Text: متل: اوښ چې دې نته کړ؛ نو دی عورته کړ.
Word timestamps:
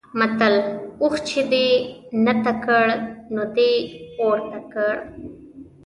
متل: 0.19 0.55
اوښ 1.03 1.13
چې 1.27 1.41
دې 1.51 1.67
نته 2.25 2.53
کړ؛ 2.65 2.87
نو 3.33 3.43
دی 3.55 3.73
عورته 4.21 4.59
کړ. 4.73 4.93